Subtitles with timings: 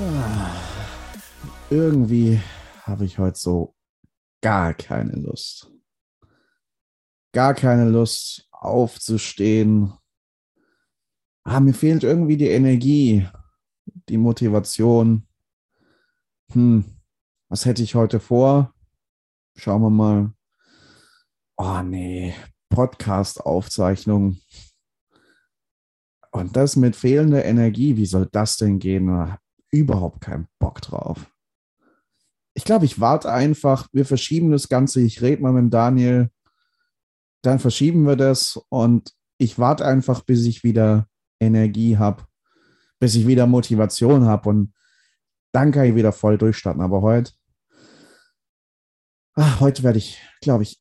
[0.00, 0.54] Ah,
[1.70, 2.40] irgendwie
[2.82, 3.74] habe ich heute so
[4.40, 5.72] gar keine Lust.
[7.32, 9.92] Gar keine Lust aufzustehen.
[11.42, 13.26] Ah, mir fehlt irgendwie die Energie,
[14.08, 15.26] die Motivation.
[16.52, 16.84] Hm,
[17.48, 18.72] was hätte ich heute vor?
[19.56, 20.32] Schauen wir mal.
[21.56, 22.36] Oh nee,
[22.68, 24.40] Podcast-Aufzeichnung.
[26.30, 29.36] Und das mit fehlender Energie, wie soll das denn gehen?
[29.70, 31.30] Überhaupt keinen Bock drauf.
[32.54, 33.88] Ich glaube, ich warte einfach.
[33.92, 35.00] Wir verschieben das Ganze.
[35.00, 36.30] Ich rede mal mit Daniel.
[37.42, 41.06] Dann verschieben wir das und ich warte einfach, bis ich wieder
[41.40, 42.26] Energie habe,
[42.98, 44.74] bis ich wieder Motivation habe und
[45.52, 46.82] dann kann ich wieder voll durchstarten.
[46.82, 47.32] Aber heute,
[49.34, 50.80] ach, heute werde ich, glaube ich,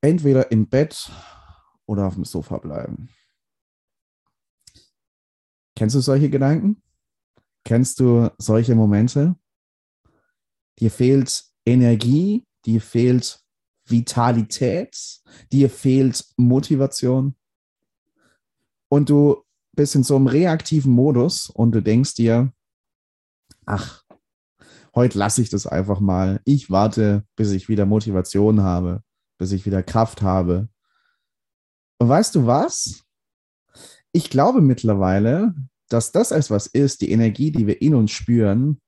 [0.00, 1.10] entweder im Bett
[1.86, 3.10] oder auf dem Sofa bleiben.
[5.76, 6.82] Kennst du solche Gedanken?
[7.68, 9.36] Kennst du solche Momente?
[10.78, 13.44] Dir fehlt Energie, dir fehlt
[13.84, 15.20] Vitalität,
[15.52, 17.34] dir fehlt Motivation
[18.88, 19.44] und du
[19.76, 22.54] bist in so einem reaktiven Modus und du denkst dir,
[23.66, 24.02] ach,
[24.94, 26.40] heute lasse ich das einfach mal.
[26.46, 29.02] Ich warte, bis ich wieder Motivation habe,
[29.36, 30.70] bis ich wieder Kraft habe.
[31.98, 33.04] Und weißt du was?
[34.12, 35.54] ich glaube mittlerweile,
[35.88, 38.80] dass das etwas ist, die Energie, die wir in uns spüren,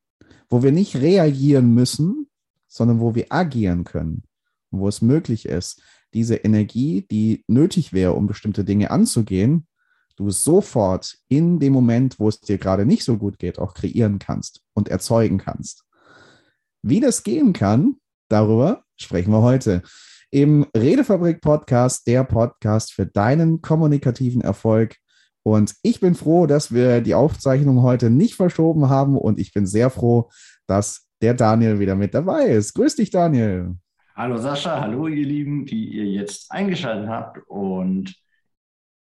[0.48, 2.28] wo wir nicht reagieren müssen,
[2.68, 4.24] sondern wo wir agieren können,
[4.70, 5.82] wo es möglich ist,
[6.14, 9.66] diese Energie, die nötig wäre, um bestimmte Dinge anzugehen,
[10.16, 14.18] du sofort in dem Moment, wo es dir gerade nicht so gut geht, auch kreieren
[14.18, 15.84] kannst und erzeugen kannst.
[16.82, 17.96] Wie das gehen kann,
[18.28, 19.82] darüber sprechen wir heute.
[20.30, 24.96] Im Redefabrik Podcast, der Podcast für deinen kommunikativen Erfolg
[25.42, 29.66] und ich bin froh, dass wir die Aufzeichnung heute nicht verschoben haben und ich bin
[29.66, 30.30] sehr froh,
[30.66, 32.74] dass der Daniel wieder mit dabei ist.
[32.74, 33.76] Grüß dich, Daniel.
[34.14, 37.38] Hallo Sascha, hallo ihr Lieben, die ihr jetzt eingeschaltet habt.
[37.46, 38.14] Und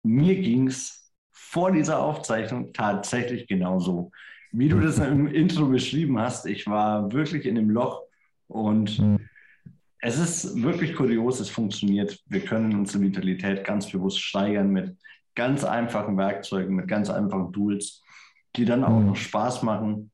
[0.04, 4.12] mir ging es vor dieser Aufzeichnung tatsächlich genauso.
[4.52, 8.04] Wie du das im Intro beschrieben hast, ich war wirklich in dem Loch
[8.48, 9.20] und mhm.
[10.00, 12.20] es ist wirklich kurios, es funktioniert.
[12.28, 14.96] Wir können unsere Vitalität ganz bewusst steigern mit
[15.40, 18.04] ganz einfachen Werkzeugen, mit ganz einfachen Tools,
[18.58, 19.16] die dann auch noch mhm.
[19.16, 20.12] Spaß machen.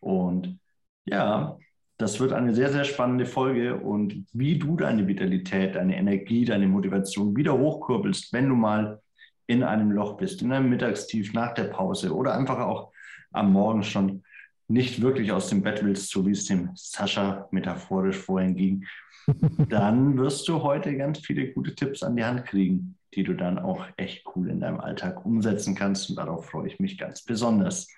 [0.00, 0.58] Und
[1.06, 1.56] ja,
[1.96, 3.76] das wird eine sehr, sehr spannende Folge.
[3.76, 9.00] Und wie du deine Vitalität, deine Energie, deine Motivation wieder hochkurbelst, wenn du mal
[9.46, 12.92] in einem Loch bist, in einem Mittagstief nach der Pause oder einfach auch
[13.32, 14.22] am Morgen schon
[14.68, 18.84] nicht wirklich aus dem Bett willst, so wie es dem Sascha metaphorisch vorhin ging,
[19.70, 23.58] dann wirst du heute ganz viele gute Tipps an die Hand kriegen die du dann
[23.58, 26.10] auch echt cool in deinem Alltag umsetzen kannst.
[26.10, 27.88] Und darauf freue ich mich ganz besonders.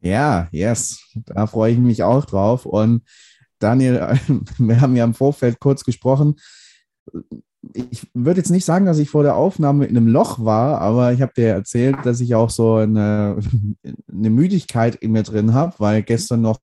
[0.00, 2.66] Ja, yes, da freue ich mich auch drauf.
[2.66, 3.02] Und
[3.58, 4.18] Daniel,
[4.58, 6.36] wir haben ja im Vorfeld kurz gesprochen.
[7.72, 11.12] Ich würde jetzt nicht sagen, dass ich vor der Aufnahme in einem Loch war, aber
[11.12, 13.38] ich habe dir erzählt, dass ich auch so eine,
[14.12, 16.60] eine Müdigkeit in mir drin habe, weil gestern noch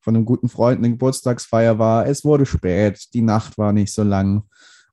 [0.00, 2.06] von einem guten Freund eine Geburtstagsfeier war.
[2.06, 4.44] Es wurde spät, die Nacht war nicht so lang.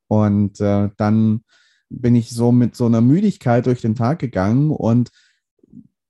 [0.07, 1.41] Und äh, dann
[1.89, 5.09] bin ich so mit so einer Müdigkeit durch den Tag gegangen und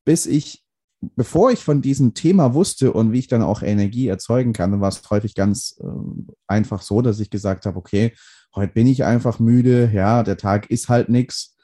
[0.06, 0.64] bis ich,
[1.02, 4.90] bevor ich von diesem Thema wusste und wie ich dann auch Energie erzeugen kann, war
[4.90, 5.88] es häufig ganz äh,
[6.48, 8.14] einfach so, dass ich gesagt habe, okay,
[8.56, 11.56] heute bin ich einfach müde, ja, der Tag ist halt nichts.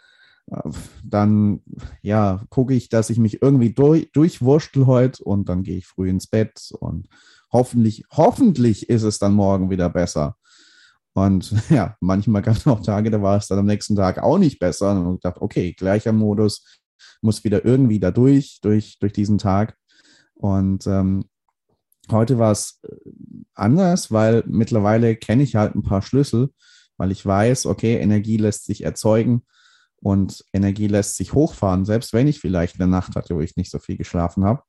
[1.06, 1.62] Dann,
[2.02, 6.10] ja, gucke ich, dass ich mich irgendwie durch, durchwurschtel heute und dann gehe ich früh
[6.10, 7.08] ins Bett und
[7.50, 10.36] hoffentlich, hoffentlich ist es dann morgen wieder besser.
[11.14, 14.38] Und ja, manchmal gab es auch Tage, da war es dann am nächsten Tag auch
[14.38, 14.92] nicht besser.
[14.92, 16.80] Und ich dachte, okay, gleicher Modus,
[17.22, 19.78] muss wieder irgendwie da durch, durch, durch diesen Tag.
[20.34, 21.26] Und ähm,
[22.12, 22.96] heute war es äh,
[23.54, 26.50] anders, weil mittlerweile kenne ich halt ein paar Schlüssel,
[26.98, 29.44] weil ich weiß, okay, Energie lässt sich erzeugen
[30.02, 33.72] und Energie lässt sich hochfahren, selbst wenn ich vielleicht eine Nacht hatte, wo ich nicht
[33.72, 34.64] so viel geschlafen habe.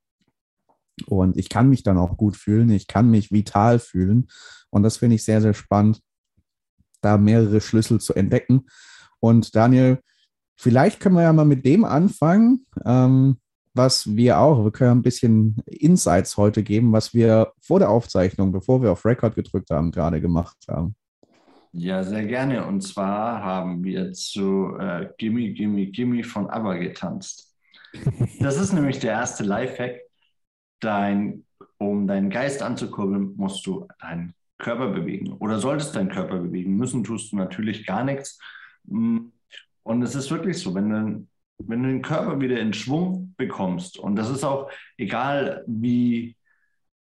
[1.07, 4.29] Und ich kann mich dann auch gut fühlen, ich kann mich vital fühlen.
[4.71, 6.01] Und das finde ich sehr, sehr spannend
[7.05, 8.67] da mehrere Schlüssel zu entdecken.
[9.21, 10.01] Und Daniel,
[10.57, 13.39] vielleicht können wir ja mal mit dem anfangen, ähm,
[13.75, 18.53] was wir auch, wir können ein bisschen Insights heute geben, was wir vor der Aufzeichnung,
[18.53, 20.95] bevor wir auf Record gedrückt haben, gerade gemacht haben.
[21.73, 22.65] Ja, sehr gerne.
[22.67, 27.53] Und zwar haben wir zu äh, Gimme, Gimme, Gimme von ABBA getanzt.
[28.39, 30.01] Das ist nämlich der erste Lifehack.
[30.79, 31.45] Dein,
[31.79, 36.77] um deinen Geist anzukurbeln, musst du deinen Körper bewegen oder solltest deinen Körper bewegen.
[36.77, 38.39] Müssen tust du natürlich gar nichts.
[38.85, 39.27] Mm,
[39.83, 41.27] und es ist wirklich so, wenn du
[41.59, 46.37] wenn du den Körper wieder in Schwung bekommst, und das ist auch egal, wie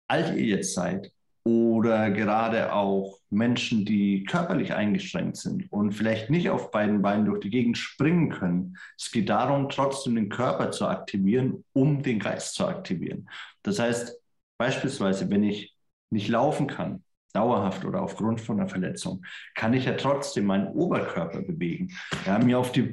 [0.09, 1.13] alt ihr jetzt seid,
[1.45, 7.41] oder gerade auch Menschen, die körperlich eingeschränkt sind und vielleicht nicht auf beiden Beinen durch
[7.41, 8.77] die Gegend springen können.
[8.99, 13.31] Es geht darum, trotzdem den Körper zu aktivieren, um den Geist zu aktivieren.
[13.63, 14.21] Das heißt,
[14.59, 15.75] beispielsweise, wenn ich
[16.11, 17.03] nicht laufen kann,
[17.33, 19.25] dauerhaft oder aufgrund von einer Verletzung,
[19.55, 21.91] kann ich ja trotzdem meinen Oberkörper bewegen.
[22.27, 22.93] Ja, mir auf die,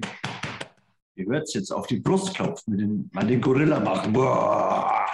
[1.15, 4.13] ihr hört es jetzt, auf die Brust klopfen, mit den, mal den Gorilla machen.
[4.13, 5.05] Boah.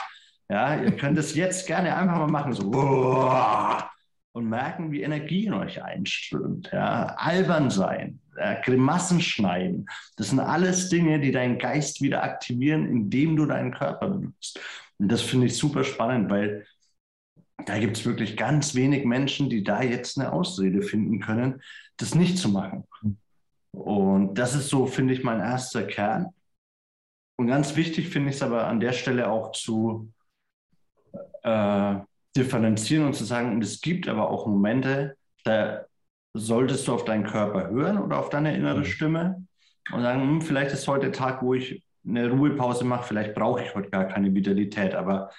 [0.50, 3.90] Ja, ihr könnt es jetzt gerne einfach mal machen, so boah.
[4.34, 6.70] und merken, wie Energie in euch einströmt.
[6.72, 9.88] Ja, albern sein, ja, Grimassen schneiden,
[10.18, 14.60] das sind alles Dinge, die deinen Geist wieder aktivieren, indem du deinen Körper benutzt.
[15.00, 16.66] Und das finde ich super spannend, weil
[17.66, 21.62] da gibt es wirklich ganz wenig Menschen, die da jetzt eine Ausrede finden können,
[21.98, 22.88] das nicht zu machen.
[23.72, 26.34] Und das ist so, finde ich, mein erster Kern.
[27.38, 30.12] Und ganz wichtig finde ich es aber an der Stelle auch zu
[31.44, 31.96] äh,
[32.36, 35.86] differenzieren und zu sagen, und es gibt aber auch Momente, da
[36.34, 38.86] solltest du auf deinen Körper hören oder auf deine innere mhm.
[38.86, 39.48] Stimme
[39.92, 43.64] und sagen, hm, vielleicht ist heute der Tag, wo ich eine Ruhepause mache, vielleicht brauche
[43.64, 45.32] ich heute gar keine Vitalität, aber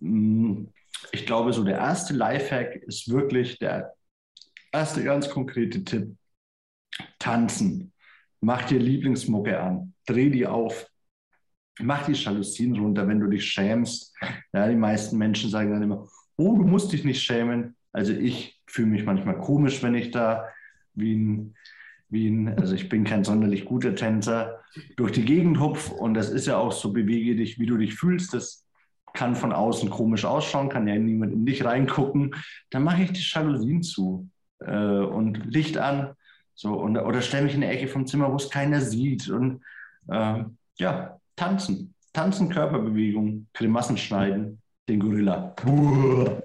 [0.00, 0.72] mh, hm,
[1.12, 3.94] ich glaube, so der erste Lifehack ist wirklich der
[4.72, 6.16] erste ganz konkrete Tipp.
[7.18, 7.92] Tanzen.
[8.40, 9.94] Mach dir Lieblingsmucke an.
[10.06, 10.86] Dreh die auf.
[11.80, 14.14] Mach die Jalousien runter, wenn du dich schämst.
[14.52, 17.76] Ja, die meisten Menschen sagen dann immer, oh, du musst dich nicht schämen.
[17.92, 20.48] Also ich fühle mich manchmal komisch, wenn ich da
[20.94, 21.54] wie ein,
[22.08, 24.60] wie ein, also ich bin kein sonderlich guter Tänzer,
[24.96, 25.90] durch die Gegend hupf.
[25.90, 28.34] Und das ist ja auch so, bewege dich, wie du dich fühlst.
[28.34, 28.63] Das
[29.14, 32.34] kann von außen komisch ausschauen, kann ja niemand in dich reingucken,
[32.70, 34.28] dann mache ich die Jalousien zu
[34.58, 36.14] äh, und Licht an.
[36.54, 39.28] So, und, oder stelle mich in eine Ecke vom Zimmer, wo es keiner sieht.
[39.28, 39.62] Und
[40.08, 40.44] äh,
[40.76, 41.94] ja, tanzen.
[42.12, 45.54] Tanzen, Körperbewegung, Grimassen schneiden, den Gorilla.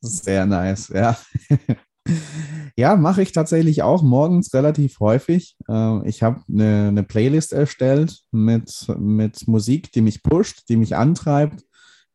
[0.00, 1.18] Sehr nice, ja.
[2.78, 5.56] Ja, mache ich tatsächlich auch morgens relativ häufig.
[5.66, 10.94] Ähm, ich habe eine, eine, Playlist erstellt mit, mit Musik, die mich pusht, die mich
[10.94, 11.64] antreibt,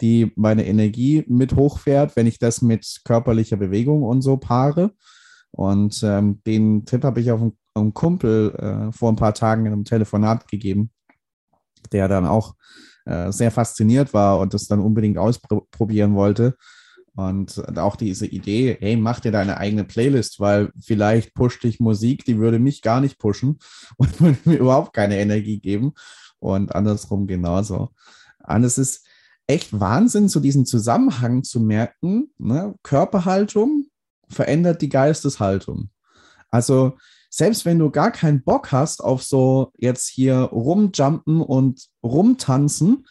[0.01, 4.91] die meine Energie mit hochfährt, wenn ich das mit körperlicher Bewegung und so paare.
[5.49, 9.65] Und ähm, den Tipp habe ich auf einen, einen Kumpel äh, vor ein paar Tagen
[9.65, 10.91] in einem Telefonat gegeben,
[11.91, 12.53] der dann auch
[13.05, 16.55] äh, sehr fasziniert war und das dann unbedingt ausprobieren wollte.
[17.15, 22.23] Und auch diese Idee, hey, mach dir deine eigene Playlist, weil vielleicht pusht dich Musik,
[22.23, 23.59] die würde mich gar nicht pushen
[23.97, 25.93] und würde mir überhaupt keine Energie geben.
[26.39, 27.89] Und andersrum genauso.
[28.47, 29.05] Und es ist
[29.45, 32.31] echt Wahnsinn, so diesen Zusammenhang zu merken.
[32.37, 32.73] Ne?
[32.83, 33.85] Körperhaltung
[34.29, 35.89] verändert die Geisteshaltung.
[36.49, 36.97] Also
[37.29, 43.05] selbst wenn du gar keinen Bock hast auf so jetzt hier rumjumpen und rumtanzen,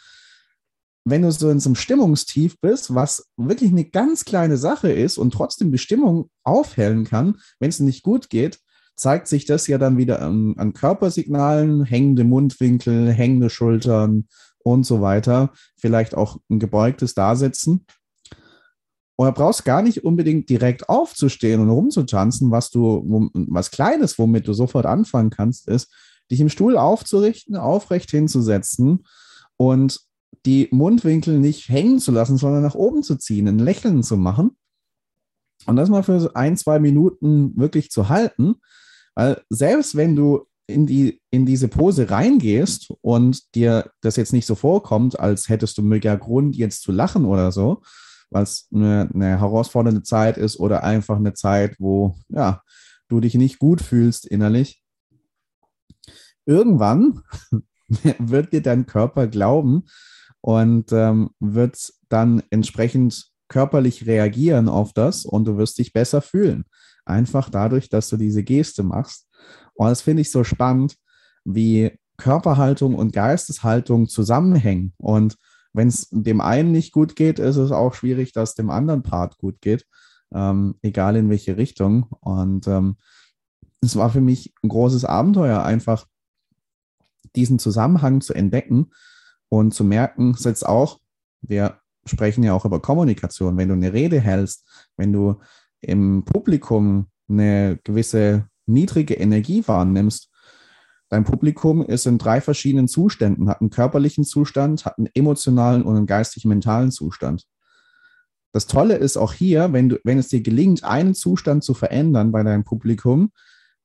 [1.10, 5.18] wenn du so in so einem Stimmungstief bist, was wirklich eine ganz kleine Sache ist
[5.18, 8.60] und trotzdem die Stimmung aufhellen kann, wenn es nicht gut geht,
[8.96, 14.28] zeigt sich das ja dann wieder an, an Körpersignalen, hängende Mundwinkel, hängende Schultern
[14.58, 15.52] und so weiter.
[15.76, 17.86] Vielleicht auch ein gebeugtes Dasitzen.
[19.17, 22.50] Und du brauchst gar nicht unbedingt direkt aufzustehen und rumzutanzen.
[22.50, 25.93] Was du, was Kleines, womit du sofort anfangen kannst, ist,
[26.31, 29.05] dich im Stuhl aufzurichten, aufrecht hinzusetzen
[29.56, 30.00] und
[30.46, 34.56] die Mundwinkel nicht hängen zu lassen, sondern nach oben zu ziehen, ein Lächeln zu machen.
[35.67, 38.56] Und das mal für ein, zwei Minuten wirklich zu halten.
[39.15, 44.46] Weil selbst wenn du in, die, in diese Pose reingehst und dir das jetzt nicht
[44.46, 47.82] so vorkommt, als hättest du mega Grund, jetzt zu lachen oder so,
[48.31, 52.63] weil es eine, eine herausfordernde Zeit ist oder einfach eine Zeit, wo ja,
[53.08, 54.82] du dich nicht gut fühlst innerlich.
[56.46, 57.22] Irgendwann
[58.19, 59.84] wird dir dein Körper glauben,
[60.41, 66.65] und ähm, wird dann entsprechend körperlich reagieren auf das und du wirst dich besser fühlen.
[67.05, 69.29] Einfach dadurch, dass du diese Geste machst.
[69.75, 70.97] Und das finde ich so spannend,
[71.44, 74.93] wie Körperhaltung und Geisteshaltung zusammenhängen.
[74.99, 75.37] Und
[75.73, 79.39] wenn es dem einen nicht gut geht, ist es auch schwierig, dass dem anderen Part
[79.39, 79.87] gut geht,
[80.32, 82.06] ähm, egal in welche Richtung.
[82.20, 82.97] Und ähm,
[83.81, 86.06] es war für mich ein großes Abenteuer, einfach
[87.35, 88.91] diesen Zusammenhang zu entdecken
[89.50, 90.98] und zu merken, ist jetzt auch,
[91.42, 94.66] wir sprechen ja auch über Kommunikation, wenn du eine Rede hältst,
[94.96, 95.36] wenn du
[95.80, 100.30] im Publikum eine gewisse niedrige Energie wahrnimmst,
[101.08, 105.96] dein Publikum ist in drei verschiedenen Zuständen, hat einen körperlichen Zustand, hat einen emotionalen und
[105.96, 107.44] einen geistig-mentalen Zustand.
[108.52, 112.32] Das Tolle ist auch hier, wenn, du, wenn es dir gelingt, einen Zustand zu verändern
[112.32, 113.32] bei deinem Publikum,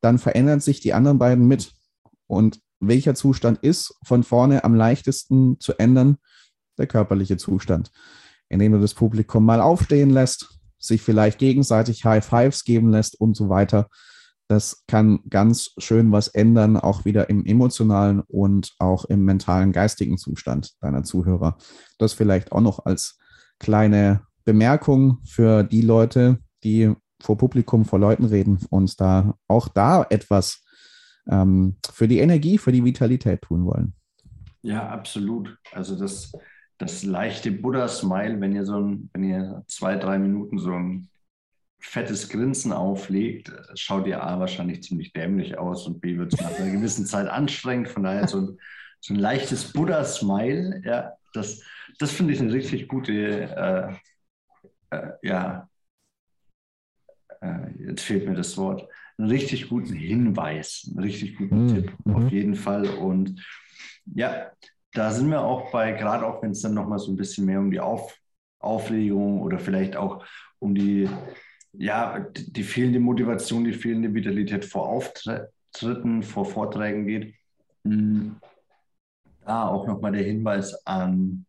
[0.02, 1.72] dann verändern sich die anderen beiden mit.
[2.28, 6.18] Und welcher Zustand ist von vorne am leichtesten zu ändern?
[6.78, 7.92] Der körperliche Zustand.
[8.50, 13.36] Indem du das Publikum mal aufstehen lässt, sich vielleicht gegenseitig High Fives geben lässt und
[13.36, 13.88] so weiter.
[14.48, 20.18] Das kann ganz schön was ändern, auch wieder im emotionalen und auch im mentalen, geistigen
[20.18, 21.58] Zustand deiner Zuhörer.
[21.98, 23.18] Das vielleicht auch noch als
[23.58, 30.06] kleine Bemerkung für die Leute, die vor Publikum, vor Leuten reden und da auch da
[30.10, 30.65] etwas
[31.30, 33.94] ähm, für die Energie, für die Vitalität tun wollen.
[34.62, 35.58] Ja, absolut.
[35.72, 36.32] Also das,
[36.78, 41.10] das leichte Buddha-Smile, wenn ihr so ein, wenn ihr zwei, drei Minuten so ein
[41.80, 46.58] fettes Grinsen auflegt, schaut ihr A wahrscheinlich ziemlich dämlich aus und B wird es nach
[46.60, 47.90] einer gewissen Zeit anstrengend.
[47.90, 48.60] Von daher so ein,
[49.02, 51.62] so ein leichtes Buddha-Smile, ja, das,
[52.00, 53.94] das finde ich eine richtig gute,
[54.92, 55.70] äh, äh, ja,
[57.42, 61.68] äh, jetzt fehlt mir das Wort, einen richtig guten Hinweis, einen richtig guten mhm.
[61.68, 62.30] Tipp auf mhm.
[62.30, 62.90] jeden Fall.
[62.90, 63.46] Und
[64.14, 64.52] ja,
[64.94, 67.60] da sind wir auch bei, gerade auch wenn es dann nochmal so ein bisschen mehr
[67.60, 68.18] um die auf,
[68.60, 70.26] Aufregung oder vielleicht auch
[70.60, 71.10] um die,
[71.74, 77.36] ja, die, die fehlende Motivation, die fehlende Vitalität vor Auftritten, vor Vorträgen geht.
[77.84, 78.38] Mhm.
[79.46, 81.46] Da auch nochmal der Hinweis an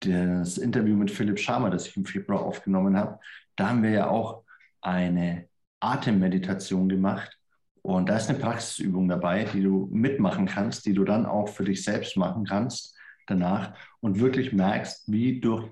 [0.00, 3.18] das Interview mit Philipp Schamer, das ich im Februar aufgenommen habe.
[3.56, 4.44] Da haben wir ja auch
[4.80, 5.48] eine
[5.92, 7.38] Atemmeditation gemacht.
[7.82, 11.64] Und da ist eine Praxisübung dabei, die du mitmachen kannst, die du dann auch für
[11.64, 15.68] dich selbst machen kannst danach und wirklich merkst, wie durch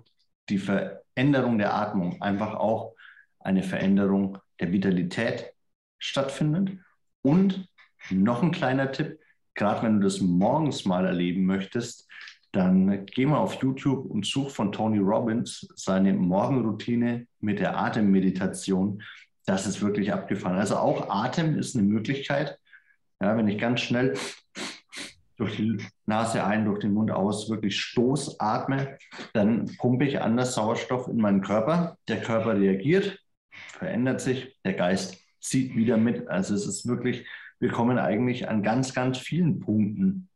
[0.49, 2.95] die Veränderung der Atmung einfach auch
[3.41, 5.53] eine Veränderung der Vitalität
[5.99, 6.79] stattfindet.
[7.23, 7.69] Und
[8.11, 9.19] noch ein kleiner Tipp,
[9.55, 12.09] gerade wenn du das morgens mal erleben möchtest,
[12.53, 19.03] dann geh mal auf YouTube und such von Tony Robbins seine Morgenroutine mit der Atemmeditation.
[19.47, 20.59] Das ist wirklich abgefahren.
[20.59, 22.59] Also auch Atem ist eine Möglichkeit.
[23.21, 24.15] Ja, wenn ich ganz schnell
[25.37, 28.99] durch die Nase ein, durch den Mund aus, wirklich stoßatme,
[29.33, 31.99] dann pumpe ich anders Sauerstoff in meinen Körper.
[32.09, 33.19] Der Körper reagiert,
[33.51, 36.29] verändert sich, der Geist zieht wieder mit.
[36.29, 37.27] Also es ist wirklich,
[37.59, 40.29] wir kommen eigentlich an ganz, ganz vielen Punkten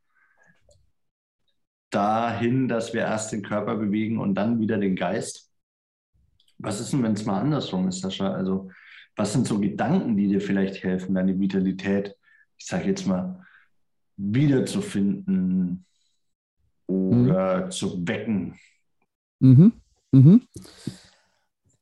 [1.90, 5.50] dahin, dass wir erst den Körper bewegen und dann wieder den Geist.
[6.58, 8.32] Was ist denn, wenn es mal andersrum ist, Sascha?
[8.32, 8.70] Also,
[9.18, 12.14] was sind so Gedanken, die dir vielleicht helfen, deine Vitalität,
[12.56, 13.44] ich sage jetzt mal,
[14.16, 15.84] wiederzufinden
[16.86, 17.70] oder mhm.
[17.70, 18.54] zu wecken?
[19.40, 19.72] Mhm.
[20.12, 20.42] Mhm.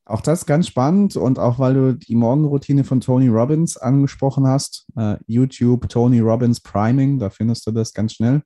[0.07, 4.47] Auch das ist ganz spannend und auch weil du die Morgenroutine von Tony Robbins angesprochen
[4.47, 8.43] hast, äh, YouTube Tony Robbins Priming, da findest du das ganz schnell.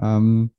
[0.00, 0.50] Ähm,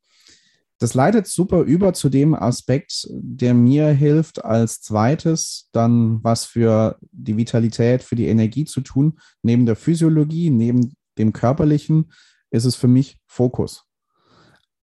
[0.79, 6.97] das leitet super über zu dem Aspekt, der mir hilft, als zweites dann was für
[7.11, 9.19] die Vitalität, für die Energie zu tun.
[9.43, 12.11] Neben der Physiologie, neben dem Körperlichen,
[12.49, 13.83] ist es für mich Fokus.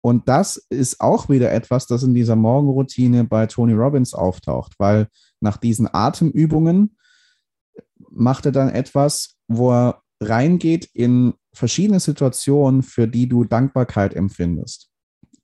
[0.01, 5.08] Und das ist auch wieder etwas, das in dieser Morgenroutine bei Tony Robbins auftaucht, weil
[5.39, 6.98] nach diesen Atemübungen
[8.12, 14.91] macht er dann etwas, wo er reingeht in verschiedene Situationen, für die du Dankbarkeit empfindest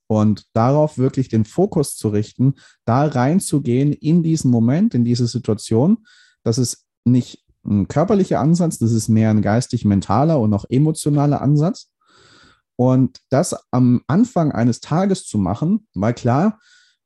[0.08, 2.56] und darauf wirklich den Fokus zu richten,
[2.86, 6.06] da reinzugehen in diesen Moment, in diese Situation.
[6.44, 11.90] Das ist nicht ein körperlicher Ansatz, das ist mehr ein geistig-mentaler und auch emotionaler Ansatz.
[12.76, 16.60] Und das am Anfang eines Tages zu machen, weil klar,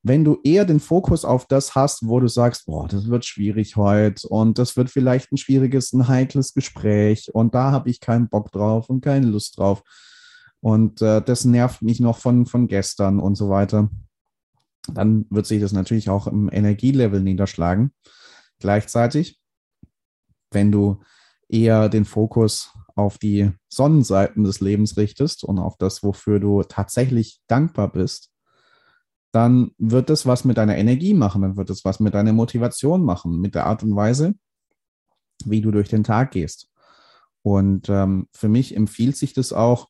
[0.03, 3.75] wenn du eher den Fokus auf das hast, wo du sagst, boah, das wird schwierig
[3.75, 8.29] heute und das wird vielleicht ein schwieriges, ein heikles Gespräch und da habe ich keinen
[8.29, 9.83] Bock drauf und keine Lust drauf,
[10.61, 13.89] und äh, das nervt mich noch von, von gestern und so weiter.
[14.93, 17.91] Dann wird sich das natürlich auch im Energielevel niederschlagen.
[18.59, 19.39] Gleichzeitig,
[20.51, 21.01] wenn du
[21.49, 27.41] eher den Fokus auf die Sonnenseiten des Lebens richtest und auf das, wofür du tatsächlich
[27.47, 28.31] dankbar bist,
[29.31, 33.03] dann wird es was mit deiner Energie machen, dann wird es was mit deiner Motivation
[33.03, 34.33] machen, mit der Art und Weise,
[35.45, 36.69] wie du durch den Tag gehst.
[37.43, 39.89] Und ähm, für mich empfiehlt sich das auch,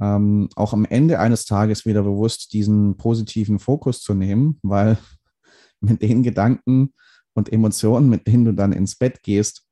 [0.00, 4.98] ähm, auch am Ende eines Tages wieder bewusst diesen positiven Fokus zu nehmen, weil
[5.80, 6.94] mit den Gedanken
[7.34, 9.64] und Emotionen, mit denen du dann ins Bett gehst,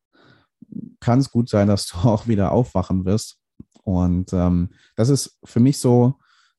[1.01, 3.39] kann es gut sein, dass du auch wieder aufwachen wirst.
[3.85, 6.19] Und ähm, das ist für mich so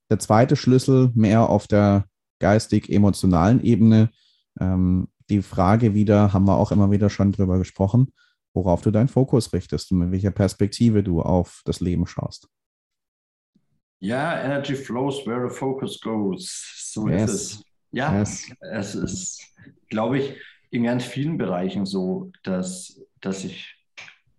[0.10, 2.06] der zweite Schlüssel, mehr auf der
[2.40, 4.10] geistig-emotionalen Ebene.
[4.60, 8.12] Ähm, die Frage wieder, haben wir auch immer wieder schon drüber gesprochen,
[8.54, 12.50] worauf du deinen Fokus richtest und mit welcher Perspektive du auf das Leben schaust.
[14.00, 16.92] Ja, Energy flows where the focus goes.
[16.94, 17.24] So yes.
[17.24, 17.64] ist es.
[17.92, 18.52] Ja, yes.
[18.72, 19.42] es ist,
[19.90, 20.36] glaube ich,
[20.72, 23.76] in ganz vielen Bereichen so, dass, dass ich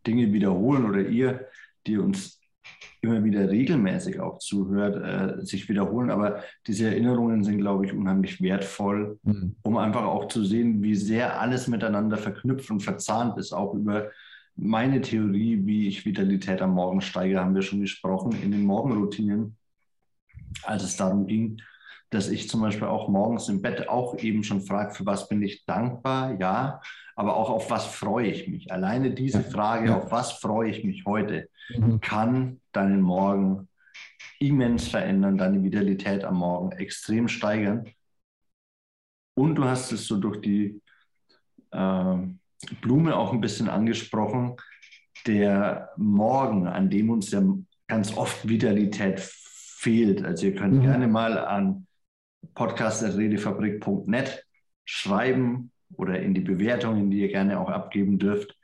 [0.06, 1.48] Dinge wiederholen oder ihr,
[1.86, 2.40] die uns
[3.02, 6.10] immer wieder regelmäßig auch zuhört, äh, sich wiederholen.
[6.10, 9.56] Aber diese Erinnerungen sind, glaube ich, unheimlich wertvoll, mhm.
[9.62, 13.52] um einfach auch zu sehen, wie sehr alles miteinander verknüpft und verzahnt ist.
[13.52, 14.10] Auch über
[14.56, 19.56] meine Theorie, wie ich Vitalität am Morgen steige, haben wir schon gesprochen in den Morgenroutinen,
[20.62, 21.60] als es darum ging,
[22.10, 25.42] dass ich zum Beispiel auch morgens im Bett auch eben schon frage, für was bin
[25.42, 26.80] ich dankbar, ja,
[27.14, 28.72] aber auch auf was freue ich mich.
[28.72, 32.00] Alleine diese Frage, auf was freue ich mich heute, mhm.
[32.00, 33.68] kann deinen Morgen
[34.40, 37.88] immens verändern, deine Vitalität am Morgen extrem steigern.
[39.34, 40.82] Und du hast es so durch die
[41.70, 42.16] äh,
[42.80, 44.56] Blume auch ein bisschen angesprochen,
[45.26, 47.42] der Morgen, an dem uns ja
[47.88, 50.24] ganz oft Vitalität fehlt.
[50.24, 50.82] Also ihr könnt mhm.
[50.82, 51.86] gerne mal an
[52.54, 54.44] podcast.redefabrik.net
[54.84, 58.56] schreiben oder in die Bewertungen, die ihr gerne auch abgeben dürft,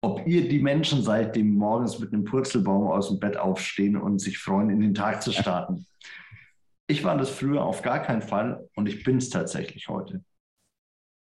[0.00, 4.20] ob ihr die Menschen seid, die morgens mit einem Purzelbaum aus dem Bett aufstehen und
[4.20, 5.86] sich freuen, in den Tag zu starten.
[6.86, 10.22] Ich war das früher auf gar keinen Fall und ich bin es tatsächlich heute.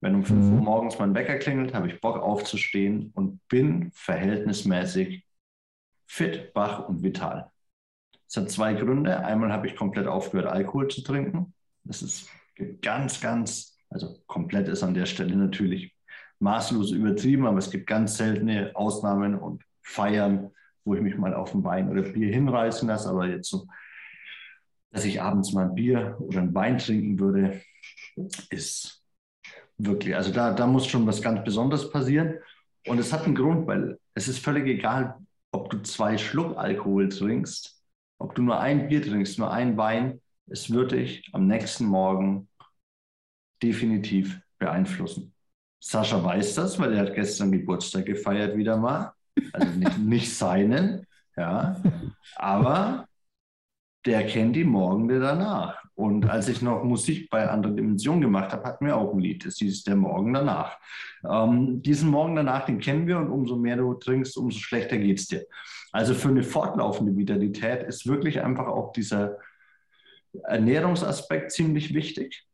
[0.02, 0.54] Wenn um 5 mhm.
[0.54, 5.24] Uhr morgens mein Wecker klingelt, habe ich Bock aufzustehen und bin verhältnismäßig
[6.08, 7.52] fit, wach und vital.
[8.28, 9.24] Es hat zwei Gründe.
[9.24, 11.54] Einmal habe ich komplett aufgehört, Alkohol zu trinken.
[11.84, 12.30] Das ist
[12.82, 15.96] ganz, ganz, also komplett ist an der Stelle natürlich
[16.40, 20.52] maßlos übertrieben, aber es gibt ganz seltene Ausnahmen und Feiern,
[20.84, 23.10] wo ich mich mal auf ein Wein oder Bier hinreißen lasse.
[23.10, 23.68] Aber jetzt so,
[24.90, 27.62] dass ich abends mal ein Bier oder ein Wein trinken würde,
[28.50, 29.01] ist
[29.86, 32.36] wirklich, also da, da muss schon was ganz Besonderes passieren.
[32.88, 35.16] Und es hat einen Grund, weil es ist völlig egal,
[35.52, 37.84] ob du zwei Schluck Alkohol trinkst,
[38.18, 40.22] ob du nur ein Bier trinkst, nur ein Wein
[40.52, 42.50] es wird dich am nächsten Morgen
[43.64, 45.34] definitiv beeinflussen.
[45.80, 49.14] Sascha weiß das, weil er hat gestern Geburtstag gefeiert wieder mal.
[49.54, 51.82] Also nicht, nicht seinen, ja.
[52.36, 53.08] Aber
[54.06, 55.81] der kennt die Morgende danach.
[55.96, 59.46] Und als ich noch Musik bei anderen Dimensionen gemacht habe, hatten wir auch ein Lied.
[59.46, 60.78] Das hieß Der Morgen danach.
[61.30, 65.20] Ähm, diesen Morgen danach, den kennen wir und umso mehr du trinkst, umso schlechter geht
[65.20, 65.46] es dir.
[65.92, 69.38] Also für eine fortlaufende Vitalität ist wirklich einfach auch dieser
[70.44, 72.48] Ernährungsaspekt ziemlich wichtig.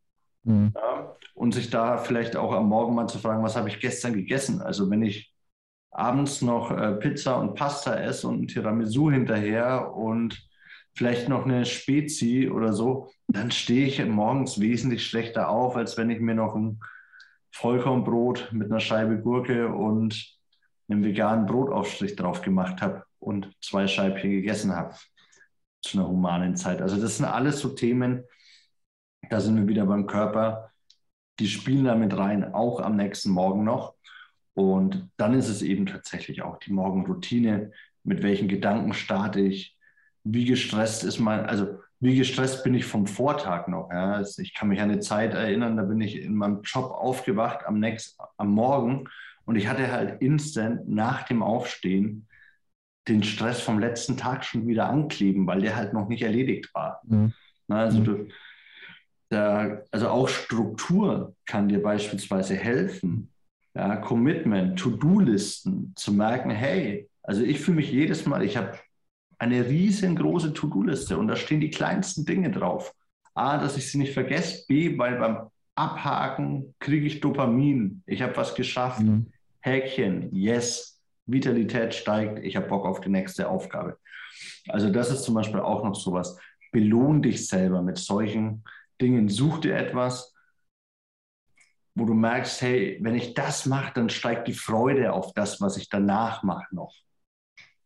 [0.43, 0.71] Mhm.
[0.75, 4.13] Ja, und sich da vielleicht auch am Morgen mal zu fragen, was habe ich gestern
[4.13, 4.61] gegessen?
[4.61, 5.31] Also wenn ich
[5.91, 10.46] abends noch äh, Pizza und Pasta esse und Tiramisu hinterher und
[10.97, 16.09] vielleicht noch eine Spezi oder so, dann stehe ich morgens wesentlich schlechter auf, als wenn
[16.09, 16.79] ich mir noch ein
[17.51, 20.35] Vollkornbrot mit einer Scheibe Gurke und
[20.89, 24.95] einem veganen Brotaufstrich drauf gemacht habe und zwei Scheibchen gegessen habe
[25.83, 26.81] zu einer humanen Zeit.
[26.81, 28.23] Also das sind alles so Themen,
[29.29, 30.71] da sind wir wieder beim Körper,
[31.39, 33.93] die spielen da mit rein, auch am nächsten Morgen noch.
[34.55, 37.71] Und dann ist es eben tatsächlich auch die Morgenroutine,
[38.03, 39.76] mit welchen Gedanken starte ich,
[40.31, 43.89] wie gestresst ist mein, also wie gestresst bin ich vom Vortag noch.
[43.91, 44.13] Ja?
[44.13, 47.65] Also ich kann mich an eine Zeit erinnern, da bin ich in meinem Job aufgewacht
[47.65, 49.05] am, nächsten, am Morgen
[49.45, 52.27] und ich hatte halt instant nach dem Aufstehen
[53.07, 57.01] den Stress vom letzten Tag schon wieder ankleben, weil der halt noch nicht erledigt war.
[57.05, 57.33] Mhm.
[57.69, 58.27] Also, du,
[59.29, 63.31] da, also auch Struktur kann dir beispielsweise helfen.
[63.73, 68.77] Ja, Commitment, To-Do-Listen, zu merken, hey, also ich fühle mich jedes Mal, ich habe
[69.39, 72.93] eine riesengroße To-Do-Liste und da stehen die kleinsten Dinge drauf.
[73.33, 74.65] A, dass ich sie nicht vergesse.
[74.67, 78.01] B, weil beim Abhaken kriege ich Dopamin.
[78.07, 79.01] Ich habe was geschafft.
[79.01, 79.31] Mhm.
[79.59, 80.99] Häkchen, yes.
[81.27, 83.97] Vitalität steigt, ich habe Bock auf die nächste Aufgabe.
[84.69, 86.39] Also das ist zum Beispiel auch noch sowas.
[86.71, 88.63] Belohn dich selber mit solchen
[88.99, 89.29] Dingen.
[89.29, 90.33] Such dir etwas,
[91.95, 95.77] wo du merkst, hey, wenn ich das mache, dann steigt die Freude auf das, was
[95.77, 96.93] ich danach mache noch.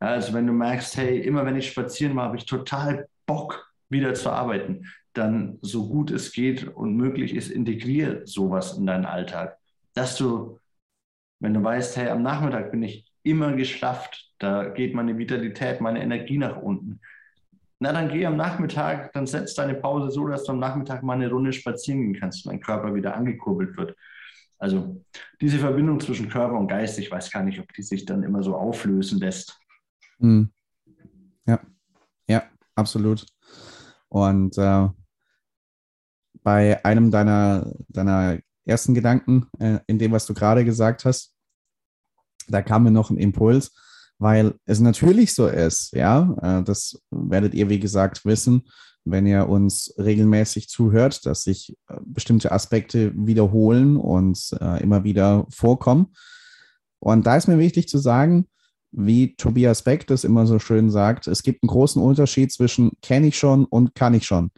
[0.02, 4.14] Also wenn du merkst, hey, immer wenn ich spazieren mache, habe ich total Bock, wieder
[4.14, 9.58] zu arbeiten, dann so gut es geht und möglich ist, integriere sowas in deinen Alltag.
[9.94, 10.58] Dass du,
[11.40, 14.32] wenn du weißt, hey, am Nachmittag bin ich immer geschafft.
[14.38, 17.00] Da geht meine Vitalität, meine Energie nach unten.
[17.78, 21.14] Na, dann geh am Nachmittag, dann setz deine Pause so, dass du am Nachmittag mal
[21.14, 23.96] eine Runde spazieren gehen kannst und dein Körper wieder angekurbelt wird.
[24.58, 25.04] Also
[25.40, 28.42] diese Verbindung zwischen Körper und Geist, ich weiß gar nicht, ob die sich dann immer
[28.42, 29.61] so auflösen lässt.
[30.18, 30.50] Hm.
[31.46, 31.60] Ja,
[32.28, 32.42] ja,
[32.74, 33.26] absolut.
[34.08, 34.88] Und äh,
[36.42, 41.34] bei einem deiner, deiner ersten Gedanken, äh, in dem, was du gerade gesagt hast,
[42.48, 43.72] da kam mir noch ein Impuls,
[44.18, 48.68] weil es natürlich so ist, ja, äh, das werdet ihr, wie gesagt, wissen,
[49.04, 55.46] wenn ihr uns regelmäßig zuhört, dass sich äh, bestimmte Aspekte wiederholen und äh, immer wieder
[55.50, 56.14] vorkommen.
[57.00, 58.46] Und da ist mir wichtig zu sagen,
[58.92, 63.28] wie Tobias Beck das immer so schön sagt, es gibt einen großen Unterschied zwischen kenne
[63.28, 64.50] ich schon und kann ich schon.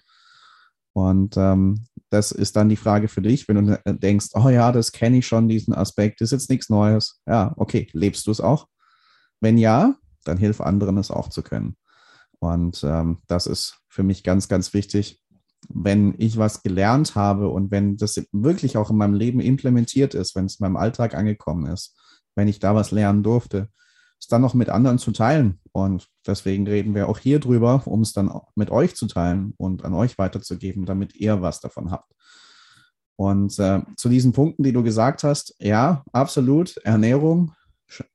[0.93, 4.93] Und ähm, das ist dann die Frage für dich, wenn du denkst, oh ja, das
[4.93, 7.21] kenne ich schon, diesen Aspekt, ist jetzt nichts Neues.
[7.27, 8.69] Ja, okay, lebst du es auch?
[9.41, 9.95] Wenn ja,
[10.25, 11.77] dann hilf anderen es auch zu können.
[12.39, 15.21] Und ähm, das ist für mich ganz, ganz wichtig.
[15.69, 20.37] Wenn ich was gelernt habe und wenn das wirklich auch in meinem Leben implementiert ist,
[20.37, 21.97] wenn es in meinem Alltag angekommen ist,
[22.37, 23.69] wenn ich da was lernen durfte,
[24.25, 25.61] es dann noch mit anderen zu teilen.
[25.73, 29.85] Und deswegen reden wir auch hier drüber, um es dann mit euch zu teilen und
[29.85, 32.11] an euch weiterzugeben, damit ihr was davon habt.
[33.17, 37.53] Und äh, zu diesen Punkten, die du gesagt hast, ja, absolut, Ernährung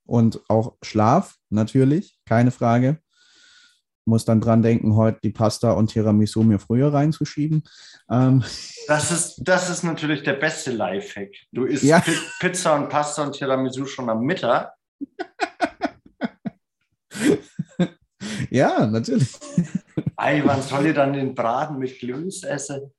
[0.05, 2.99] und auch Schlaf, natürlich, keine Frage.
[4.05, 7.63] Muss dann dran denken, heute die Pasta und Tiramisu mir früher reinzuschieben.
[8.09, 8.43] Ähm.
[8.87, 11.29] Das, ist, das ist natürlich der beste Lifehack.
[11.51, 12.03] Du isst ja.
[12.39, 14.73] Pizza und Pasta und Tiramisu schon am Mittag.
[18.49, 19.35] ja, natürlich.
[20.15, 22.91] Ei, wann soll ihr dann den Braten mit Glüß essen?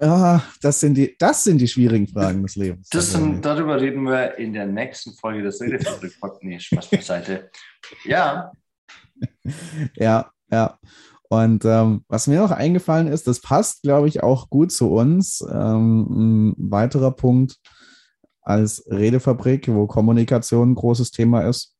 [0.00, 2.88] Ja, das sind die, das sind die schwierigen Fragen des Lebens.
[2.88, 7.50] Das sind, darüber reden wir in der nächsten Folge des Redefabrik Nee, Spaß beiseite.
[8.04, 8.52] Ja.
[9.96, 10.78] Ja, ja.
[11.28, 15.44] Und ähm, was mir noch eingefallen ist, das passt, glaube ich, auch gut zu uns.
[15.50, 17.56] Ähm, ein weiterer Punkt
[18.40, 21.74] als Redefabrik, wo Kommunikation ein großes Thema ist,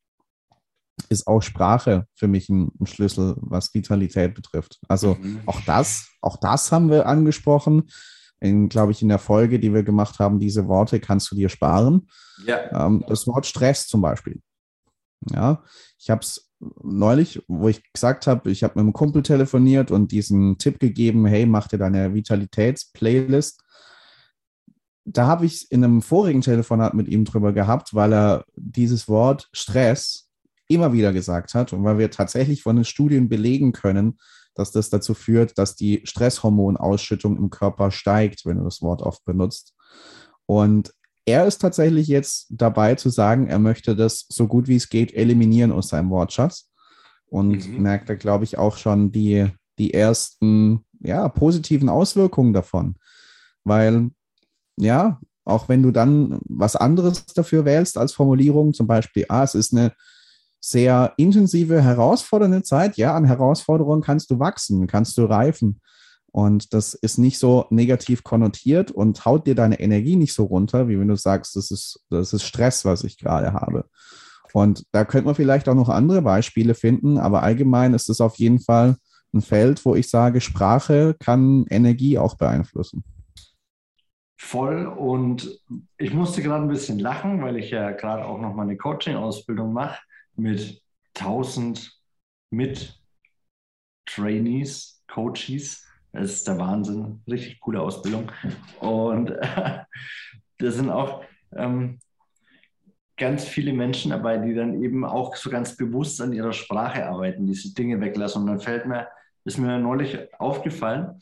[1.09, 4.79] ist auch Sprache für mich ein, ein Schlüssel, was Vitalität betrifft.
[4.89, 5.41] Also mhm.
[5.47, 7.85] auch das, auch das haben wir angesprochen.
[8.41, 11.49] In, glaube ich, in der Folge, die wir gemacht haben, diese Worte kannst du dir
[11.49, 12.09] sparen.
[12.47, 12.87] Ja.
[12.87, 14.41] Ähm, das Wort Stress zum Beispiel.
[15.33, 15.65] Ja,
[15.99, 20.13] ich habe es neulich, wo ich gesagt habe, ich habe mit einem Kumpel telefoniert und
[20.13, 23.63] diesen Tipp gegeben, hey, mach dir deine Vitalitäts-Playlist.
[25.05, 29.49] Da habe ich in einem vorigen Telefonat mit ihm drüber gehabt, weil er dieses Wort
[29.53, 30.28] Stress
[30.69, 34.19] immer wieder gesagt hat und weil wir tatsächlich von den Studien belegen können,
[34.55, 39.25] dass das dazu führt, dass die Stresshormonausschüttung im Körper steigt, wenn du das Wort oft
[39.25, 39.75] benutzt.
[40.47, 40.93] Und
[41.25, 45.13] er ist tatsächlich jetzt dabei zu sagen, er möchte das so gut wie es geht
[45.15, 46.71] eliminieren aus seinem Wortschatz
[47.27, 47.83] und mhm.
[47.83, 49.47] merkt da, glaube ich, auch schon die,
[49.79, 52.97] die ersten ja, positiven Auswirkungen davon.
[53.65, 54.11] Weil,
[54.77, 59.55] ja, auch wenn du dann was anderes dafür wählst als Formulierung, zum Beispiel, ah, es
[59.55, 59.93] ist eine
[60.61, 62.97] sehr intensive, herausfordernde Zeit.
[62.97, 65.81] Ja, an Herausforderungen kannst du wachsen, kannst du reifen.
[66.31, 70.89] Und das ist nicht so negativ konnotiert und haut dir deine Energie nicht so runter,
[70.89, 73.87] wie wenn du sagst, das ist, das ist Stress, was ich gerade habe.
[74.53, 78.37] Und da könnte man vielleicht auch noch andere Beispiele finden, aber allgemein ist es auf
[78.37, 78.97] jeden Fall
[79.35, 83.05] ein Feld, wo ich sage, Sprache kann Energie auch beeinflussen.
[84.37, 85.61] Voll und
[85.97, 89.73] ich musste gerade ein bisschen lachen, weil ich ja gerade auch noch mal eine Coaching-Ausbildung
[89.73, 89.99] mache
[90.39, 90.83] mit
[91.15, 91.93] 1000
[92.51, 92.99] mit
[94.07, 95.85] Trainees, Coaches.
[96.13, 97.23] Das ist der Wahnsinn.
[97.29, 98.33] Richtig coole Ausbildung.
[98.81, 99.81] Und äh,
[100.59, 101.25] da sind auch
[101.55, 101.99] ähm,
[103.17, 107.47] ganz viele Menschen dabei, die dann eben auch so ganz bewusst an ihrer Sprache arbeiten,
[107.47, 108.43] diese Dinge weglassen.
[108.43, 109.09] Und dann fällt mir,
[109.45, 111.21] ist mir neulich aufgefallen,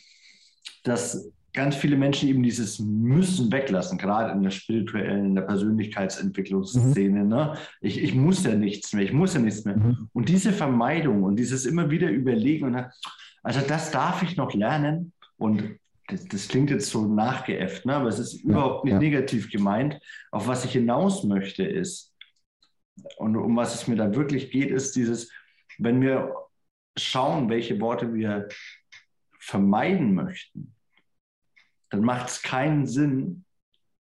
[0.85, 7.25] dass ganz viele Menschen eben dieses Müssen weglassen, gerade in der spirituellen, in der Persönlichkeitsentwicklungsszene.
[7.25, 7.29] Mhm.
[7.29, 7.55] Ne?
[7.81, 9.77] Ich, ich muss ja nichts mehr, ich muss ja nichts mehr.
[9.77, 10.09] Mhm.
[10.13, 12.77] Und diese Vermeidung und dieses immer wieder Überlegen,
[13.43, 17.97] also das darf ich noch lernen und das, das klingt jetzt so nachgeäfft, ne?
[17.97, 18.99] aber es ist ja, überhaupt nicht ja.
[19.01, 19.99] negativ gemeint.
[20.31, 22.13] Auf was ich hinaus möchte ist,
[23.19, 25.31] und um was es mir da wirklich geht, ist dieses,
[25.79, 26.35] wenn wir
[26.97, 28.49] schauen, welche Worte wir
[29.39, 30.76] vermeiden möchten,
[31.91, 33.45] dann macht es keinen Sinn,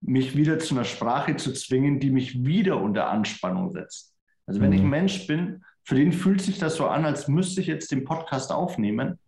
[0.02, 4.16] mich wieder zu einer Sprache zu zwingen, die mich wieder unter Anspannung setzt.
[4.48, 4.76] Also wenn mhm.
[4.76, 7.92] ich ein Mensch bin, für den fühlt sich das so an, als müsste ich jetzt
[7.92, 9.20] den Podcast aufnehmen,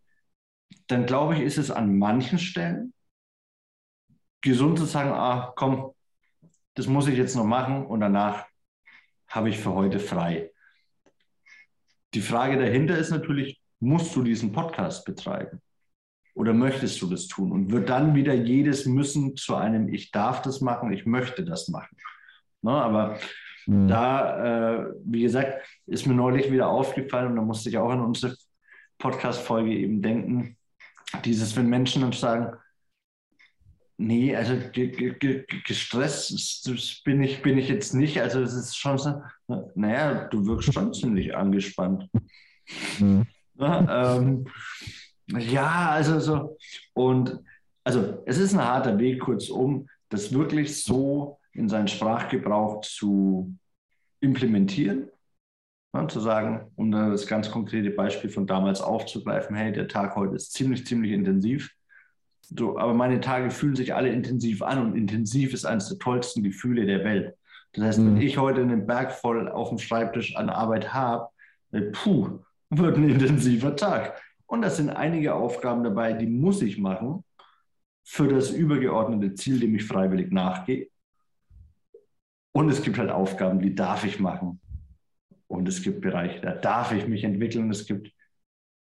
[0.87, 2.93] dann glaube ich, ist es an manchen Stellen
[4.41, 5.93] gesund zu sagen, ah, komm,
[6.73, 8.45] das muss ich jetzt noch machen und danach
[9.27, 10.51] habe ich für heute frei.
[12.13, 15.61] Die Frage dahinter ist natürlich, musst du diesen Podcast betreiben?
[16.35, 17.51] Oder möchtest du das tun?
[17.51, 21.67] Und wird dann wieder jedes Müssen zu einem Ich darf das machen, ich möchte das
[21.67, 21.95] machen.
[22.61, 23.19] Ne, aber
[23.67, 23.87] mhm.
[23.87, 28.01] da, äh, wie gesagt, ist mir neulich wieder aufgefallen und da musste ich auch an
[28.01, 28.35] unsere
[28.97, 30.57] Podcast-Folge eben denken,
[31.25, 32.57] dieses, wenn Menschen dann sagen,
[33.97, 34.55] nee, also
[35.65, 39.21] gestresst bin ich, bin ich jetzt nicht, also es ist schon so,
[39.75, 42.09] naja, du wirkst schon ziemlich angespannt.
[42.99, 43.25] Mhm.
[43.55, 44.47] Ja, ähm,
[45.27, 46.57] ja, also so.
[46.93, 47.39] Und
[47.83, 53.53] also es ist ein harter Weg, kurzum, das wirklich so in seinen Sprachgebrauch zu
[54.19, 55.09] implementieren.
[55.95, 60.35] Ne, zu sagen, um das ganz konkrete Beispiel von damals aufzugreifen, hey, der Tag heute
[60.35, 61.71] ist ziemlich, ziemlich intensiv.
[62.41, 66.41] So, aber meine Tage fühlen sich alle intensiv an und intensiv ist eines der tollsten
[66.41, 67.35] Gefühle der Welt.
[67.73, 68.07] Das heißt, mhm.
[68.07, 71.29] wenn ich heute einen Berg voll auf dem Schreibtisch an Arbeit habe,
[71.71, 72.39] äh, puh,
[72.71, 74.19] wird ein intensiver Tag.
[74.45, 77.23] Und da sind einige Aufgaben dabei, die muss ich machen
[78.03, 80.89] für das übergeordnete Ziel, dem ich freiwillig nachgehe.
[82.51, 84.59] Und es gibt halt Aufgaben, die darf ich machen.
[85.47, 87.69] Und es gibt Bereiche, da darf ich mich entwickeln.
[87.71, 88.11] Es gibt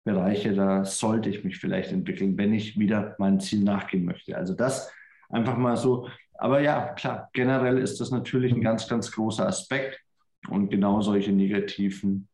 [0.04, 4.36] Bereiche, da sollte ich mich vielleicht entwickeln, wenn ich wieder meinem Ziel nachgehen möchte.
[4.36, 4.92] Also das
[5.28, 6.08] einfach mal so.
[6.34, 10.00] Aber ja, klar, generell ist das natürlich ein ganz, ganz großer Aspekt.
[10.48, 12.28] Und genau solche negativen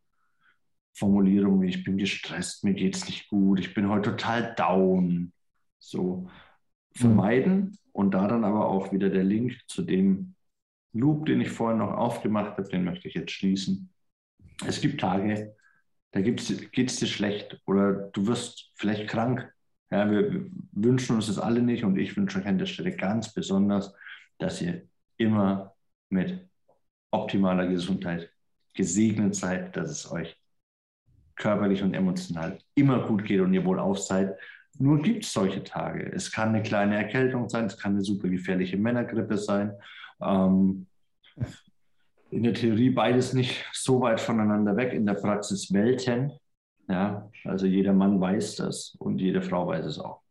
[0.99, 5.33] Formulierungen wie ich bin gestresst, mir geht es nicht gut, ich bin heute total down,
[5.79, 6.29] so
[6.95, 7.79] vermeiden.
[7.93, 10.35] Und da dann aber auch wieder der Link zu dem
[10.93, 13.91] Loop, den ich vorhin noch aufgemacht habe, den möchte ich jetzt schließen.
[14.67, 15.55] Es gibt Tage,
[16.13, 19.53] da geht es dir schlecht oder du wirst vielleicht krank.
[19.91, 23.33] Ja, wir wünschen uns das alle nicht und ich wünsche euch an der Stelle ganz
[23.33, 23.95] besonders,
[24.39, 25.75] dass ihr immer
[26.11, 26.49] mit
[27.11, 28.31] optimaler Gesundheit
[28.75, 30.37] gesegnet seid, dass es euch
[31.38, 34.37] körperlich und emotional immer gut geht und ihr wohlauf seid.
[34.79, 36.12] Nur gibt es solche Tage.
[36.12, 39.72] Es kann eine kleine Erkältung sein, es kann eine super gefährliche Männergrippe sein.
[40.20, 40.87] Ähm,
[42.31, 46.33] in der Theorie beides nicht so weit voneinander weg, in der Praxis Welten.
[46.88, 50.22] Ja, also jeder Mann weiß das und jede Frau weiß es auch.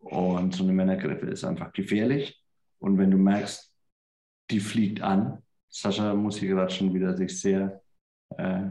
[0.00, 2.42] Und so eine Männergrippe ist einfach gefährlich.
[2.78, 3.72] Und wenn du merkst,
[4.50, 7.82] die fliegt an, Sascha muss hier gerade schon wieder sich sehr,
[8.36, 8.68] äh,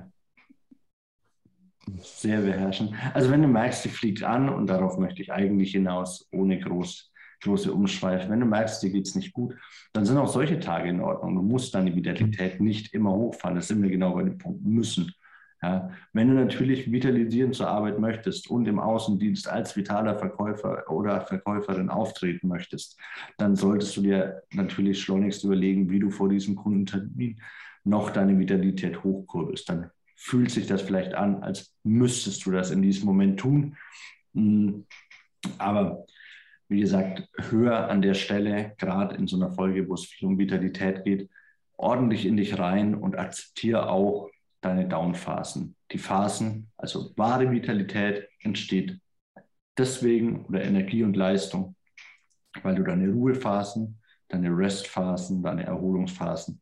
[2.02, 2.96] sehr beherrschen.
[3.14, 7.12] Also wenn du merkst, die fliegt an und darauf möchte ich eigentlich hinaus, ohne groß
[7.46, 8.30] große Umschweife.
[8.30, 9.56] Wenn du merkst, dir geht es nicht gut,
[9.94, 11.36] dann sind auch solche Tage in Ordnung.
[11.36, 13.56] Du musst deine Vitalität nicht immer hochfahren.
[13.56, 15.14] Das sind wir genau bei dem Punkt müssen.
[15.62, 21.22] Ja, wenn du natürlich vitalisieren zur Arbeit möchtest und im Außendienst als vitaler Verkäufer oder
[21.22, 23.00] Verkäuferin auftreten möchtest,
[23.38, 27.42] dann solltest du dir natürlich schleunigst überlegen, wie du vor diesem Kundentermin
[27.84, 29.70] noch deine Vitalität hochkurbelst.
[29.70, 33.78] Dann fühlt sich das vielleicht an, als müsstest du das in diesem Moment tun.
[34.34, 34.86] Hm,
[35.58, 36.06] aber
[36.68, 40.40] wie gesagt, höher an der Stelle, gerade in so einer Folge, wo es viel um
[40.40, 41.30] Vitalität geht,
[41.78, 44.30] ordentlich in dich rein und akzeptiere auch
[44.62, 45.76] deine Downphasen.
[45.92, 49.00] Die Phasen, also wahre Vitalität entsteht
[49.78, 51.76] deswegen oder Energie und Leistung,
[52.64, 54.00] weil du deine Ruhephasen,
[54.30, 56.62] deine Restphasen, deine Erholungsphasen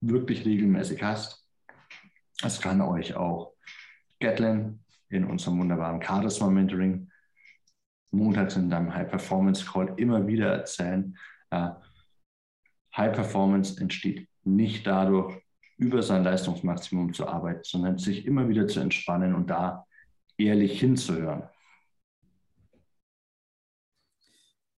[0.00, 1.45] wirklich regelmäßig hast.
[2.42, 3.54] Das kann euch auch
[4.20, 7.10] Gatlin in unserem wunderbaren Charisma Mentoring
[8.10, 11.16] montags in deinem High Performance Call immer wieder erzählen.
[11.50, 11.70] Äh,
[12.96, 15.42] High Performance entsteht nicht dadurch,
[15.78, 19.86] über sein Leistungsmaximum zu arbeiten, sondern sich immer wieder zu entspannen und da
[20.38, 21.48] ehrlich hinzuhören.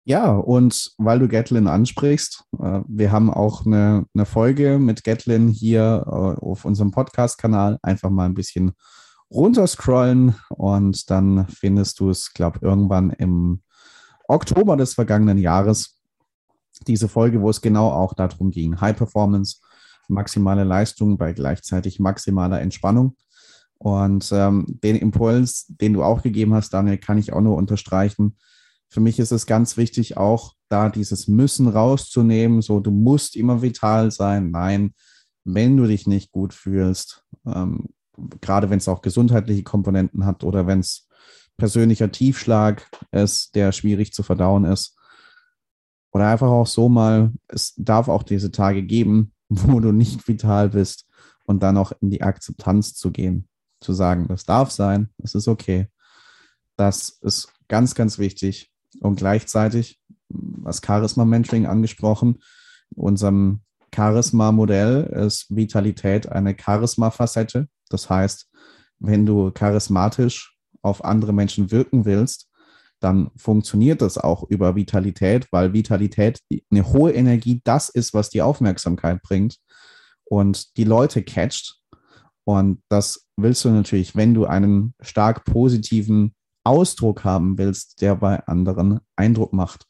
[0.08, 5.48] Ja, und weil du Gatlin ansprichst, äh, wir haben auch eine, eine Folge mit Gatlin
[5.48, 7.78] hier äh, auf unserem Podcast-Kanal.
[7.82, 8.72] Einfach mal ein bisschen
[9.30, 13.60] runterscrollen und dann findest du es, glaube irgendwann im
[14.28, 16.00] Oktober des vergangenen Jahres
[16.86, 18.80] diese Folge, wo es genau auch darum ging.
[18.80, 19.58] High Performance,
[20.08, 23.14] maximale Leistung bei gleichzeitig maximaler Entspannung.
[23.76, 28.38] Und ähm, den Impuls, den du auch gegeben hast, Daniel, kann ich auch nur unterstreichen.
[28.88, 32.62] Für mich ist es ganz wichtig, auch da dieses Müssen rauszunehmen.
[32.62, 34.51] So, du musst immer vital sein.
[34.51, 34.94] Nein,
[35.44, 37.88] wenn du dich nicht gut fühlst, ähm,
[38.40, 41.09] gerade wenn es auch gesundheitliche Komponenten hat oder wenn es
[41.57, 44.96] persönlicher Tiefschlag ist, der schwierig zu verdauen ist.
[46.12, 50.70] Oder einfach auch so mal, es darf auch diese Tage geben, wo du nicht vital
[50.70, 51.07] bist
[51.44, 53.48] und dann auch in die Akzeptanz zu gehen,
[53.81, 55.88] zu sagen, das darf sein, es ist okay.
[56.77, 58.70] Das ist ganz, ganz wichtig.
[59.01, 62.38] Und gleichzeitig, was Charisma-Mentoring angesprochen,
[62.94, 63.61] in unserem
[63.94, 67.68] Charisma-Modell ist Vitalität eine Charisma-Facette.
[67.88, 68.51] Das heißt,
[68.98, 72.48] wenn du charismatisch auf andere Menschen wirken willst,
[73.01, 78.42] dann funktioniert das auch über Vitalität, weil Vitalität eine hohe Energie das ist, was die
[78.42, 79.59] Aufmerksamkeit bringt
[80.24, 81.77] und die Leute catcht.
[82.44, 86.35] Und das willst du natürlich, wenn du einen stark positiven
[86.68, 89.87] Ausdruck haben willst, der bei anderen Eindruck macht,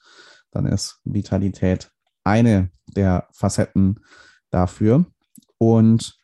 [0.53, 1.91] dann ist Vitalität
[2.25, 4.01] eine der Facetten
[4.51, 5.05] dafür.
[5.59, 6.19] Und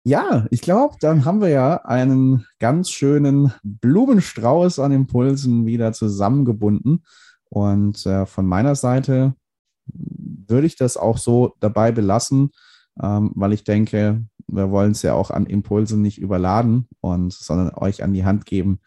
[0.03, 7.03] Ja, ich glaube, dann haben wir ja einen ganz schönen Blumenstrauß an Impulsen wieder zusammengebunden.
[7.49, 9.35] Und äh, von meiner Seite
[9.85, 12.51] würde ich das auch so dabei belassen,
[13.01, 17.73] ähm, weil ich denke, wir wollen es ja auch an Impulsen nicht überladen und sondern
[17.75, 18.79] euch an die Hand geben.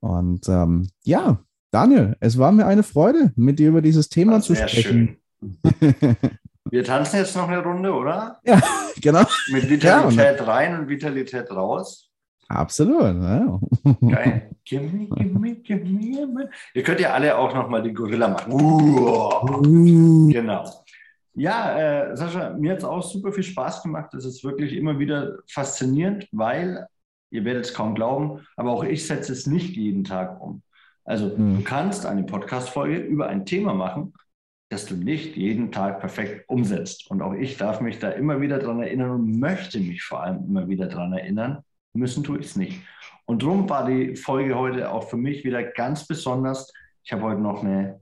[0.00, 4.54] Und ähm, ja, Daniel, es war mir eine Freude, mit dir über dieses Thema zu
[4.54, 5.16] sprechen.
[6.70, 8.38] Wir tanzen jetzt noch eine Runde, oder?
[8.44, 8.60] Ja,
[9.00, 9.24] genau.
[9.50, 12.10] Mit Vitalität ja, rein und Vitalität raus.
[12.48, 13.02] Absolut.
[13.02, 13.60] Ja.
[14.00, 14.50] Geil.
[14.64, 16.50] Gimme, gimme, gimme.
[16.74, 18.52] Ihr könnt ja alle auch nochmal die Gorilla machen.
[18.52, 20.28] Uh.
[20.30, 20.64] Genau.
[21.34, 21.78] Ja,
[22.10, 24.12] äh, Sascha, mir hat es auch super viel Spaß gemacht.
[24.14, 26.86] Es ist wirklich immer wieder faszinierend, weil,
[27.30, 30.62] ihr werdet es kaum glauben, aber auch ich setze es nicht jeden Tag um.
[31.04, 31.56] Also mhm.
[31.56, 34.12] du kannst eine Podcast-Folge über ein Thema machen,
[34.72, 37.10] das du nicht jeden Tag perfekt umsetzt.
[37.10, 40.46] Und auch ich darf mich da immer wieder dran erinnern und möchte mich vor allem
[40.46, 41.62] immer wieder dran erinnern.
[41.92, 42.80] Müssen tue ich es nicht.
[43.26, 46.72] Und darum war die Folge heute auch für mich wieder ganz besonders.
[47.04, 48.00] Ich habe heute noch eine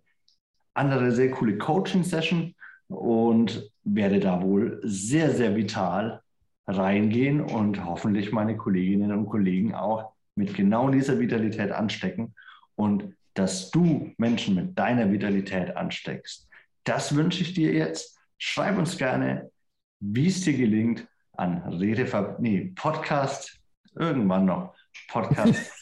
[0.73, 2.55] andere sehr coole Coaching-Session
[2.87, 6.23] und werde da wohl sehr, sehr vital
[6.69, 12.33] reingehen und hoffentlich meine Kolleginnen und Kollegen auch mit genau dieser Vitalität anstecken
[12.77, 16.50] und dass du Menschen mit deiner Vitalität ansteckst.
[16.91, 18.19] Das wünsche ich dir jetzt.
[18.37, 19.53] Schreib uns gerne,
[20.01, 23.61] wie es dir gelingt, an Redefabrik, nee, Podcast,
[23.95, 24.75] irgendwann noch,
[25.07, 25.73] Podcast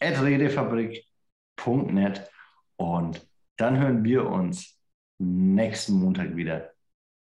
[0.00, 2.30] at redefabrik.net
[2.76, 4.78] und dann hören wir uns
[5.18, 6.74] nächsten Montag wieder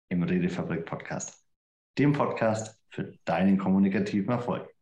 [0.09, 1.45] im Redefabrik Podcast,
[1.99, 4.75] dem Podcast für deinen kommunikativen Erfolg.